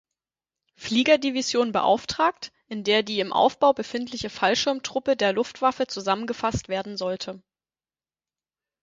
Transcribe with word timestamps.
Flieger-Division 0.77 1.71
beauftragt, 1.71 2.51
in 2.67 2.83
der 2.83 3.03
die 3.03 3.19
im 3.19 3.31
Aufbau 3.31 3.71
befindliche 3.73 4.31
Fallschirmtruppe 4.31 5.15
der 5.15 5.31
Luftwaffe 5.31 5.85
zusammengefasst 5.85 6.69
werden 6.69 6.97
sollte. 6.97 7.43